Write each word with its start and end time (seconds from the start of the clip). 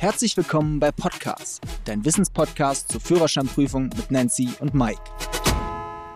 Herzlich 0.00 0.34
willkommen 0.34 0.80
bei 0.80 0.92
Podcast, 0.92 1.60
dein 1.84 2.06
Wissenspodcast 2.06 2.90
zur 2.90 3.02
Führerscheinprüfung 3.02 3.90
mit 3.94 4.10
Nancy 4.10 4.48
und 4.58 4.72
Mike. 4.72 4.98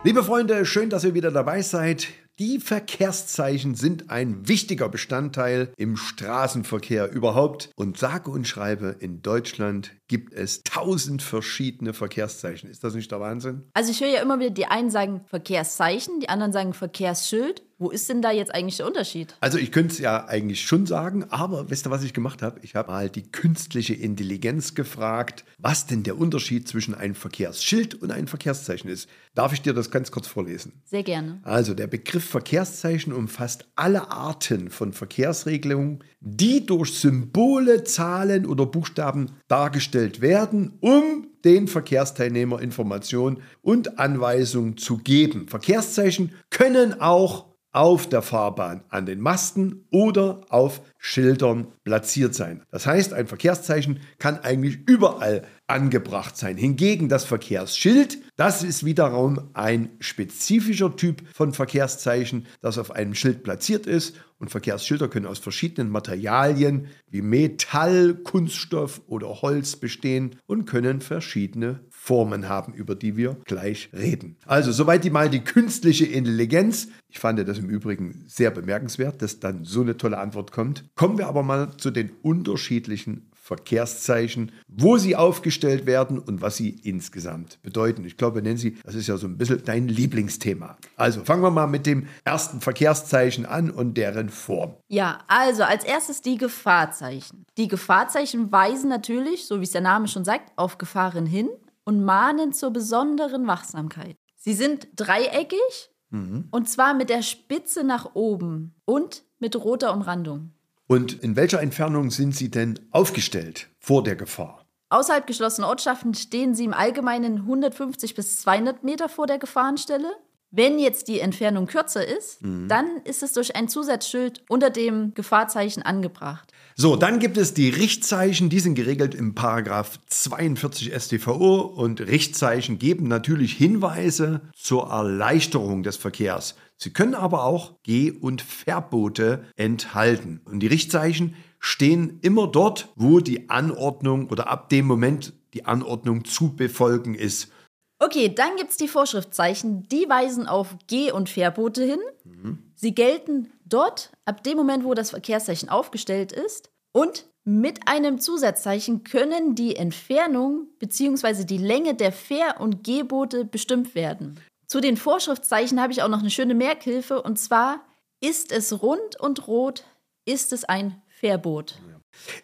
Liebe 0.04 0.24
Freunde, 0.24 0.64
schön, 0.64 0.88
dass 0.88 1.04
ihr 1.04 1.12
wieder 1.12 1.30
dabei 1.30 1.60
seid. 1.60 2.08
Die 2.38 2.60
Verkehrszeichen 2.60 3.74
sind 3.74 4.08
ein 4.08 4.48
wichtiger 4.48 4.88
Bestandteil 4.88 5.70
im 5.76 5.98
Straßenverkehr 5.98 7.12
überhaupt. 7.12 7.72
Und 7.76 7.98
sage 7.98 8.30
und 8.30 8.48
schreibe, 8.48 8.96
in 9.00 9.20
Deutschland 9.20 9.92
gibt 10.08 10.32
es 10.32 10.62
tausend 10.62 11.20
verschiedene 11.20 11.92
Verkehrszeichen. 11.92 12.70
Ist 12.70 12.84
das 12.84 12.94
nicht 12.94 13.12
der 13.12 13.20
Wahnsinn? 13.20 13.68
Also 13.74 13.90
ich 13.90 14.00
höre 14.00 14.08
ja 14.08 14.22
immer 14.22 14.40
wieder, 14.40 14.50
die 14.50 14.64
einen 14.64 14.88
sagen 14.88 15.20
Verkehrszeichen, 15.26 16.20
die 16.20 16.30
anderen 16.30 16.54
sagen 16.54 16.72
Verkehrsschild. 16.72 17.62
Wo 17.84 17.90
ist 17.90 18.08
denn 18.08 18.22
da 18.22 18.30
jetzt 18.30 18.54
eigentlich 18.54 18.78
der 18.78 18.86
Unterschied? 18.86 19.36
Also 19.40 19.58
ich 19.58 19.70
könnte 19.70 19.92
es 19.92 19.98
ja 19.98 20.24
eigentlich 20.24 20.62
schon 20.62 20.86
sagen, 20.86 21.26
aber 21.28 21.68
wisst 21.68 21.86
ihr, 21.86 21.90
was 21.90 22.02
ich 22.02 22.14
gemacht 22.14 22.40
habe? 22.40 22.58
Ich 22.62 22.76
habe 22.76 22.90
mal 22.90 23.10
die 23.10 23.30
künstliche 23.30 23.92
Intelligenz 23.92 24.74
gefragt, 24.74 25.44
was 25.58 25.86
denn 25.86 26.02
der 26.02 26.16
Unterschied 26.16 26.66
zwischen 26.66 26.94
einem 26.94 27.14
Verkehrsschild 27.14 27.96
und 27.96 28.10
einem 28.10 28.26
Verkehrszeichen 28.26 28.88
ist. 28.88 29.06
Darf 29.34 29.52
ich 29.52 29.60
dir 29.60 29.74
das 29.74 29.90
ganz 29.90 30.10
kurz 30.10 30.26
vorlesen? 30.26 30.80
Sehr 30.86 31.02
gerne. 31.02 31.40
Also 31.42 31.74
der 31.74 31.86
Begriff 31.86 32.24
Verkehrszeichen 32.24 33.12
umfasst 33.12 33.66
alle 33.76 34.10
Arten 34.10 34.70
von 34.70 34.94
Verkehrsregelungen, 34.94 36.02
die 36.20 36.64
durch 36.64 36.94
Symbole, 36.94 37.84
Zahlen 37.84 38.46
oder 38.46 38.64
Buchstaben 38.64 39.32
dargestellt 39.46 40.22
werden, 40.22 40.78
um 40.80 41.26
den 41.44 41.68
Verkehrsteilnehmer 41.68 42.62
Informationen 42.62 43.42
und 43.60 43.98
Anweisungen 43.98 44.78
zu 44.78 44.96
geben. 44.96 45.48
Verkehrszeichen 45.48 46.32
können 46.48 46.98
auch 47.00 47.53
auf 47.74 48.08
der 48.08 48.22
Fahrbahn, 48.22 48.84
an 48.88 49.04
den 49.04 49.20
Masten 49.20 49.86
oder 49.90 50.40
auf 50.48 50.80
Schildern 50.96 51.66
platziert 51.82 52.34
sein. 52.34 52.62
Das 52.70 52.86
heißt, 52.86 53.12
ein 53.12 53.26
Verkehrszeichen 53.26 54.00
kann 54.18 54.38
eigentlich 54.38 54.78
überall 54.86 55.42
angebracht 55.66 56.36
sein. 56.36 56.56
Hingegen 56.56 57.08
das 57.08 57.24
Verkehrsschild, 57.24 58.18
das 58.36 58.62
ist 58.62 58.84
wiederum 58.84 59.50
ein 59.54 59.90
spezifischer 60.00 60.94
Typ 60.96 61.22
von 61.32 61.52
Verkehrszeichen, 61.52 62.46
das 62.60 62.78
auf 62.78 62.90
einem 62.90 63.14
Schild 63.14 63.42
platziert 63.42 63.86
ist. 63.86 64.16
Und 64.38 64.50
Verkehrsschilder 64.50 65.08
können 65.08 65.26
aus 65.26 65.38
verschiedenen 65.38 65.90
Materialien 65.90 66.88
wie 67.08 67.22
Metall, 67.22 68.14
Kunststoff 68.14 69.00
oder 69.06 69.40
Holz 69.40 69.76
bestehen 69.76 70.36
und 70.46 70.66
können 70.66 71.00
verschiedene 71.00 71.80
Formen 71.88 72.48
haben, 72.48 72.74
über 72.74 72.94
die 72.94 73.16
wir 73.16 73.38
gleich 73.44 73.88
reden. 73.94 74.36
Also 74.44 74.72
soweit 74.72 75.04
die 75.04 75.10
mal 75.10 75.30
die 75.30 75.40
künstliche 75.40 76.04
Intelligenz. 76.04 76.88
Ich 77.08 77.20
fand 77.20 77.38
das 77.38 77.58
im 77.58 77.70
Übrigen 77.70 78.24
sehr 78.26 78.50
bemerkenswert, 78.50 79.22
dass 79.22 79.40
dann 79.40 79.64
so 79.64 79.80
eine 79.80 79.96
tolle 79.96 80.18
Antwort 80.18 80.52
kommt. 80.52 80.84
Kommen 80.96 81.16
wir 81.16 81.28
aber 81.28 81.42
mal 81.42 81.76
zu 81.78 81.90
den 81.90 82.10
unterschiedlichen 82.20 83.30
Verkehrszeichen, 83.44 84.52
wo 84.68 84.96
sie 84.96 85.16
aufgestellt 85.16 85.84
werden 85.84 86.18
und 86.18 86.40
was 86.40 86.56
sie 86.56 86.70
insgesamt 86.82 87.60
bedeuten. 87.60 88.02
Ich 88.06 88.16
glaube, 88.16 88.40
Nancy, 88.40 88.78
das 88.82 88.94
ist 88.94 89.06
ja 89.06 89.18
so 89.18 89.26
ein 89.26 89.36
bisschen 89.36 89.62
dein 89.62 89.86
Lieblingsthema. 89.86 90.78
Also 90.96 91.22
fangen 91.24 91.42
wir 91.42 91.50
mal 91.50 91.66
mit 91.66 91.84
dem 91.84 92.06
ersten 92.24 92.62
Verkehrszeichen 92.62 93.44
an 93.44 93.70
und 93.70 93.98
deren 93.98 94.30
Form. 94.30 94.76
Ja, 94.88 95.18
also 95.28 95.62
als 95.62 95.84
erstes 95.84 96.22
die 96.22 96.38
Gefahrzeichen. 96.38 97.44
Die 97.58 97.68
Gefahrzeichen 97.68 98.50
weisen 98.50 98.88
natürlich, 98.88 99.46
so 99.46 99.60
wie 99.60 99.64
es 99.64 99.72
der 99.72 99.82
Name 99.82 100.08
schon 100.08 100.24
sagt, 100.24 100.50
auf 100.56 100.78
Gefahren 100.78 101.26
hin 101.26 101.50
und 101.84 102.02
mahnen 102.02 102.54
zur 102.54 102.70
besonderen 102.70 103.46
Wachsamkeit. 103.46 104.16
Sie 104.36 104.54
sind 104.54 104.88
dreieckig 104.96 105.90
mhm. 106.08 106.48
und 106.50 106.70
zwar 106.70 106.94
mit 106.94 107.10
der 107.10 107.20
Spitze 107.20 107.84
nach 107.84 108.14
oben 108.14 108.74
und 108.86 109.22
mit 109.38 109.54
roter 109.54 109.92
Umrandung. 109.92 110.54
Und 110.86 111.22
in 111.22 111.36
welcher 111.36 111.62
Entfernung 111.62 112.10
sind 112.10 112.34
sie 112.36 112.50
denn 112.50 112.78
aufgestellt 112.90 113.68
vor 113.80 114.02
der 114.02 114.16
Gefahr? 114.16 114.64
Außerhalb 114.90 115.26
geschlossener 115.26 115.68
Ortschaften 115.68 116.14
stehen 116.14 116.54
sie 116.54 116.64
im 116.64 116.74
Allgemeinen 116.74 117.38
150 117.38 118.14
bis 118.14 118.40
200 118.42 118.84
Meter 118.84 119.08
vor 119.08 119.26
der 119.26 119.38
Gefahrenstelle. 119.38 120.12
Wenn 120.50 120.78
jetzt 120.78 121.08
die 121.08 121.18
Entfernung 121.18 121.66
kürzer 121.66 122.06
ist, 122.06 122.42
mhm. 122.42 122.68
dann 122.68 122.98
ist 123.04 123.24
es 123.24 123.32
durch 123.32 123.56
ein 123.56 123.68
Zusatzschild 123.68 124.44
unter 124.48 124.70
dem 124.70 125.12
Gefahrzeichen 125.14 125.82
angebracht. 125.82 126.52
So, 126.76 126.96
dann 126.96 127.20
gibt 127.20 127.36
es 127.36 127.54
die 127.54 127.68
Richtzeichen, 127.68 128.48
die 128.48 128.58
sind 128.58 128.74
geregelt 128.74 129.14
im 129.14 129.36
Paragraph 129.36 130.00
42 130.06 130.92
StVO 130.92 131.60
und 131.60 132.00
Richtzeichen 132.00 132.80
geben 132.80 133.06
natürlich 133.06 133.52
Hinweise 133.52 134.40
zur 134.56 134.90
Erleichterung 134.90 135.84
des 135.84 135.96
Verkehrs. 135.96 136.56
Sie 136.76 136.92
können 136.92 137.14
aber 137.14 137.44
auch 137.44 137.74
Geh- 137.84 138.10
und 138.10 138.42
Verbote 138.42 139.44
enthalten. 139.54 140.40
Und 140.46 140.58
die 140.60 140.66
Richtzeichen 140.66 141.36
stehen 141.60 142.18
immer 142.22 142.48
dort, 142.48 142.88
wo 142.96 143.20
die 143.20 143.48
Anordnung 143.50 144.28
oder 144.28 144.50
ab 144.50 144.68
dem 144.68 144.86
Moment 144.86 145.32
die 145.54 145.66
Anordnung 145.66 146.24
zu 146.24 146.56
befolgen 146.56 147.14
ist. 147.14 147.52
Okay, 148.00 148.34
dann 148.34 148.56
gibt 148.56 148.72
es 148.72 148.76
die 148.76 148.88
Vorschriftzeichen, 148.88 149.86
die 149.88 150.08
weisen 150.08 150.48
auf 150.48 150.76
Geh- 150.88 151.12
und 151.12 151.28
Verbote 151.28 151.84
hin. 151.84 152.00
Mhm. 152.24 152.63
Sie 152.84 152.94
gelten 152.94 153.50
dort 153.64 154.12
ab 154.26 154.44
dem 154.44 154.58
Moment, 154.58 154.84
wo 154.84 154.92
das 154.92 155.08
Verkehrszeichen 155.08 155.70
aufgestellt 155.70 156.32
ist. 156.32 156.70
Und 156.92 157.24
mit 157.42 157.88
einem 157.88 158.18
Zusatzzeichen 158.18 159.04
können 159.04 159.54
die 159.54 159.76
Entfernung 159.76 160.66
bzw. 160.80 161.44
die 161.44 161.56
Länge 161.56 161.94
der 161.94 162.12
Fähr- 162.12 162.60
und 162.60 162.84
Gehboote 162.84 163.46
bestimmt 163.46 163.94
werden. 163.94 164.38
Zu 164.66 164.82
den 164.82 164.98
Vorschriftzeichen 164.98 165.80
habe 165.80 165.94
ich 165.94 166.02
auch 166.02 166.08
noch 166.08 166.18
eine 166.18 166.28
schöne 166.28 166.54
Merkhilfe 166.54 167.22
und 167.22 167.38
zwar 167.38 167.80
ist 168.22 168.52
es 168.52 168.82
rund 168.82 169.18
und 169.18 169.48
rot, 169.48 169.84
ist 170.26 170.52
es 170.52 170.64
ein 170.64 171.00
Fährboot. 171.08 171.78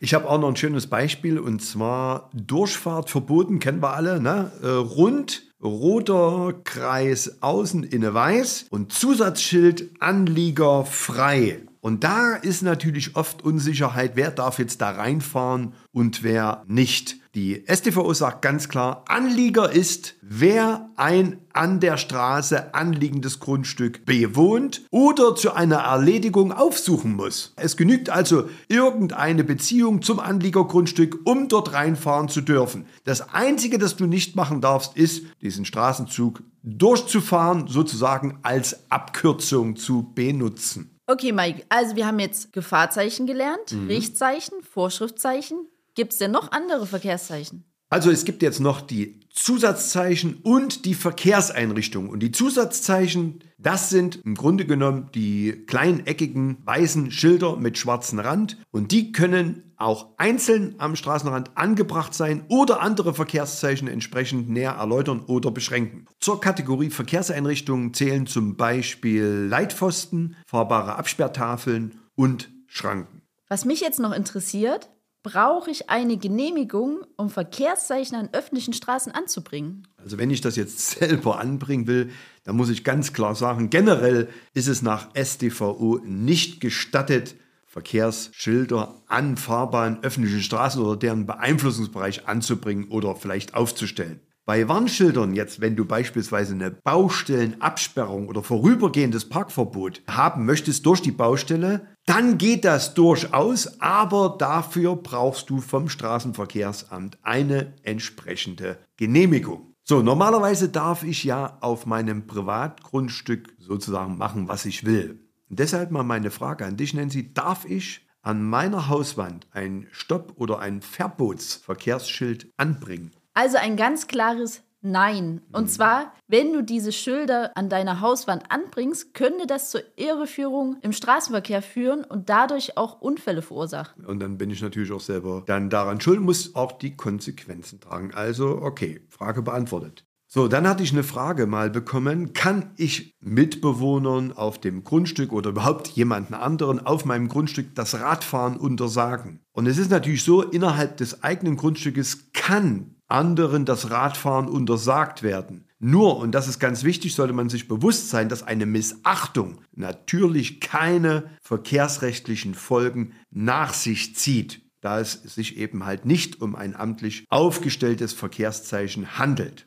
Ich 0.00 0.14
habe 0.14 0.26
auch 0.26 0.40
noch 0.40 0.48
ein 0.48 0.56
schönes 0.56 0.86
Beispiel 0.86 1.38
und 1.38 1.60
zwar 1.60 2.30
Durchfahrt 2.32 3.10
verboten, 3.10 3.58
kennen 3.58 3.82
wir 3.82 3.92
alle, 3.92 4.22
ne? 4.22 4.50
Äh, 4.62 4.68
rund 4.68 5.49
roter 5.62 6.54
Kreis 6.64 7.38
außen 7.40 7.84
inne 7.84 8.14
weiß 8.14 8.66
und 8.70 8.92
Zusatzschild 8.92 9.90
Anlieger 10.00 10.84
frei. 10.84 11.60
Und 11.80 12.04
da 12.04 12.34
ist 12.34 12.62
natürlich 12.62 13.16
oft 13.16 13.42
Unsicherheit, 13.42 14.12
wer 14.14 14.30
darf 14.30 14.58
jetzt 14.58 14.80
da 14.82 14.90
reinfahren 14.90 15.74
und 15.92 16.22
wer 16.22 16.62
nicht. 16.66 17.16
Die 17.34 17.64
StVO 17.72 18.12
sagt 18.12 18.42
ganz 18.42 18.68
klar, 18.68 19.04
Anlieger 19.06 19.70
ist, 19.70 20.16
wer 20.20 20.90
ein 20.96 21.38
an 21.52 21.78
der 21.78 21.96
Straße 21.96 22.74
anliegendes 22.74 23.38
Grundstück 23.38 24.04
bewohnt 24.04 24.82
oder 24.90 25.36
zu 25.36 25.52
einer 25.52 25.76
Erledigung 25.76 26.52
aufsuchen 26.52 27.14
muss. 27.14 27.52
Es 27.54 27.76
genügt 27.76 28.10
also 28.10 28.48
irgendeine 28.66 29.44
Beziehung 29.44 30.02
zum 30.02 30.18
Anliegergrundstück, 30.18 31.20
um 31.24 31.48
dort 31.48 31.72
reinfahren 31.72 32.28
zu 32.28 32.40
dürfen. 32.40 32.86
Das 33.04 33.32
Einzige, 33.32 33.78
das 33.78 33.94
du 33.94 34.06
nicht 34.06 34.34
machen 34.34 34.60
darfst, 34.60 34.96
ist, 34.96 35.24
diesen 35.40 35.64
Straßenzug 35.64 36.42
durchzufahren, 36.64 37.68
sozusagen 37.68 38.38
als 38.42 38.90
Abkürzung 38.90 39.76
zu 39.76 40.12
benutzen. 40.14 40.99
Okay, 41.10 41.32
Mike, 41.32 41.64
also 41.68 41.96
wir 41.96 42.06
haben 42.06 42.20
jetzt 42.20 42.52
Gefahrzeichen 42.52 43.26
gelernt, 43.26 43.72
mhm. 43.72 43.88
Richtzeichen, 43.88 44.62
Vorschriftzeichen, 44.62 45.66
Gibt 45.94 46.12
es 46.12 46.18
denn 46.18 46.30
noch 46.30 46.52
andere 46.52 46.86
Verkehrszeichen? 46.86 47.64
Also 47.88 48.10
es 48.10 48.24
gibt 48.24 48.42
jetzt 48.42 48.60
noch 48.60 48.80
die 48.80 49.20
Zusatzzeichen 49.30 50.38
und 50.42 50.84
die 50.84 50.94
Verkehrseinrichtungen. 50.94 52.08
Und 52.08 52.20
die 52.20 52.30
Zusatzzeichen, 52.30 53.40
das 53.58 53.90
sind 53.90 54.20
im 54.24 54.36
Grunde 54.36 54.64
genommen 54.64 55.10
die 55.14 55.64
kleinen 55.66 56.06
eckigen 56.06 56.58
weißen 56.64 57.10
Schilder 57.10 57.56
mit 57.56 57.78
schwarzem 57.78 58.20
Rand. 58.20 58.58
Und 58.70 58.92
die 58.92 59.10
können 59.10 59.69
auch 59.80 60.08
einzeln 60.18 60.74
am 60.78 60.94
Straßenrand 60.94 61.56
angebracht 61.56 62.14
sein 62.14 62.44
oder 62.48 62.80
andere 62.80 63.14
Verkehrszeichen 63.14 63.88
entsprechend 63.88 64.48
näher 64.48 64.72
erläutern 64.72 65.24
oder 65.26 65.50
beschränken. 65.50 66.06
Zur 66.20 66.40
Kategorie 66.40 66.90
Verkehrseinrichtungen 66.90 67.94
zählen 67.94 68.26
zum 68.26 68.56
Beispiel 68.56 69.46
Leitpfosten, 69.48 70.36
fahrbare 70.46 70.96
Absperrtafeln 70.96 72.00
und 72.14 72.50
Schranken. 72.66 73.22
Was 73.48 73.64
mich 73.64 73.80
jetzt 73.80 73.98
noch 73.98 74.12
interessiert, 74.12 74.90
brauche 75.22 75.70
ich 75.70 75.90
eine 75.90 76.16
Genehmigung, 76.16 77.00
um 77.16 77.30
Verkehrszeichen 77.30 78.16
an 78.16 78.30
öffentlichen 78.32 78.72
Straßen 78.72 79.12
anzubringen? 79.12 79.86
Also 79.96 80.18
wenn 80.18 80.30
ich 80.30 80.40
das 80.40 80.56
jetzt 80.56 80.90
selber 80.98 81.38
anbringen 81.38 81.86
will, 81.86 82.10
dann 82.44 82.56
muss 82.56 82.70
ich 82.70 82.84
ganz 82.84 83.12
klar 83.12 83.34
sagen, 83.34 83.70
generell 83.70 84.28
ist 84.54 84.68
es 84.68 84.82
nach 84.82 85.08
StVO 85.16 86.00
nicht 86.04 86.60
gestattet, 86.60 87.36
Verkehrsschilder 87.70 89.00
an 89.06 89.36
Fahrbahnen, 89.36 90.02
öffentlichen 90.02 90.42
Straßen 90.42 90.82
oder 90.82 90.96
deren 90.96 91.24
Beeinflussungsbereich 91.24 92.26
anzubringen 92.26 92.88
oder 92.88 93.14
vielleicht 93.14 93.54
aufzustellen. 93.54 94.18
Bei 94.44 94.66
Warnschildern 94.66 95.34
jetzt, 95.34 95.60
wenn 95.60 95.76
du 95.76 95.84
beispielsweise 95.84 96.54
eine 96.54 96.72
Baustellenabsperrung 96.72 98.26
oder 98.26 98.42
vorübergehendes 98.42 99.28
Parkverbot 99.28 100.02
haben 100.08 100.46
möchtest 100.46 100.84
durch 100.84 101.00
die 101.00 101.12
Baustelle, 101.12 101.86
dann 102.06 102.38
geht 102.38 102.64
das 102.64 102.94
durchaus, 102.94 103.80
aber 103.80 104.34
dafür 104.36 104.96
brauchst 104.96 105.48
du 105.48 105.60
vom 105.60 105.88
Straßenverkehrsamt 105.88 107.18
eine 107.22 107.74
entsprechende 107.84 108.78
Genehmigung. 108.96 109.76
So, 109.84 110.02
normalerweise 110.02 110.70
darf 110.70 111.04
ich 111.04 111.22
ja 111.22 111.58
auf 111.60 111.86
meinem 111.86 112.26
Privatgrundstück 112.26 113.54
sozusagen 113.58 114.18
machen, 114.18 114.48
was 114.48 114.64
ich 114.64 114.84
will. 114.84 115.29
Und 115.50 115.58
deshalb 115.58 115.90
mal 115.90 116.04
meine 116.04 116.30
Frage 116.30 116.64
an 116.64 116.76
dich, 116.76 116.94
Nancy, 116.94 117.34
darf 117.34 117.64
ich 117.64 118.06
an 118.22 118.42
meiner 118.42 118.88
Hauswand 118.88 119.48
ein 119.50 119.88
Stopp- 119.90 120.34
oder 120.36 120.60
ein 120.60 120.80
Verbotsverkehrsschild 120.80 122.52
anbringen? 122.56 123.10
Also 123.34 123.58
ein 123.58 123.76
ganz 123.76 124.06
klares 124.06 124.62
Nein. 124.82 125.42
Und 125.52 125.70
zwar, 125.70 126.14
wenn 126.26 126.54
du 126.54 126.62
diese 126.62 126.90
Schilder 126.90 127.54
an 127.54 127.68
deiner 127.68 128.00
Hauswand 128.00 128.44
anbringst, 128.48 129.12
könnte 129.12 129.46
das 129.46 129.70
zur 129.70 129.82
Irreführung 129.96 130.78
im 130.80 130.92
Straßenverkehr 130.92 131.60
führen 131.60 132.02
und 132.02 132.30
dadurch 132.30 132.78
auch 132.78 133.00
Unfälle 133.02 133.42
verursachen. 133.42 134.06
Und 134.06 134.20
dann 134.20 134.38
bin 134.38 134.48
ich 134.48 134.62
natürlich 134.62 134.90
auch 134.90 135.00
selber 135.00 135.42
dann 135.46 135.68
daran 135.68 136.00
schuld, 136.00 136.20
muss 136.20 136.54
auch 136.54 136.72
die 136.72 136.96
Konsequenzen 136.96 137.80
tragen. 137.80 138.14
Also, 138.14 138.62
okay, 138.62 139.02
Frage 139.08 139.42
beantwortet. 139.42 140.06
So, 140.32 140.46
dann 140.46 140.68
hatte 140.68 140.84
ich 140.84 140.92
eine 140.92 141.02
Frage 141.02 141.48
mal 141.48 141.70
bekommen. 141.70 142.34
Kann 142.34 142.70
ich 142.76 143.16
Mitbewohnern 143.18 144.30
auf 144.30 144.60
dem 144.60 144.84
Grundstück 144.84 145.32
oder 145.32 145.50
überhaupt 145.50 145.88
jemanden 145.88 146.34
anderen 146.34 146.78
auf 146.86 147.04
meinem 147.04 147.26
Grundstück 147.26 147.74
das 147.74 147.98
Radfahren 147.98 148.56
untersagen? 148.56 149.40
Und 149.50 149.66
es 149.66 149.76
ist 149.76 149.90
natürlich 149.90 150.22
so, 150.22 150.42
innerhalb 150.42 150.98
des 150.98 151.24
eigenen 151.24 151.56
Grundstückes 151.56 152.30
kann 152.32 152.94
anderen 153.08 153.64
das 153.64 153.90
Radfahren 153.90 154.46
untersagt 154.46 155.24
werden. 155.24 155.64
Nur, 155.80 156.18
und 156.18 156.30
das 156.30 156.46
ist 156.46 156.60
ganz 156.60 156.84
wichtig, 156.84 157.16
sollte 157.16 157.34
man 157.34 157.48
sich 157.48 157.66
bewusst 157.66 158.10
sein, 158.10 158.28
dass 158.28 158.44
eine 158.44 158.66
Missachtung 158.66 159.62
natürlich 159.74 160.60
keine 160.60 161.24
verkehrsrechtlichen 161.42 162.54
Folgen 162.54 163.14
nach 163.32 163.74
sich 163.74 164.14
zieht, 164.14 164.62
da 164.80 165.00
es 165.00 165.14
sich 165.24 165.56
eben 165.56 165.86
halt 165.86 166.06
nicht 166.06 166.40
um 166.40 166.54
ein 166.54 166.76
amtlich 166.76 167.26
aufgestelltes 167.30 168.12
Verkehrszeichen 168.12 169.18
handelt. 169.18 169.66